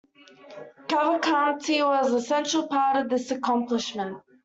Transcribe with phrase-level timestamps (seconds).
[0.87, 4.17] Cavalcanti was a central part of this accomplishment.